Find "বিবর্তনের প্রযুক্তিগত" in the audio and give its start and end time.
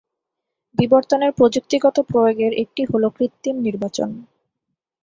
0.75-1.95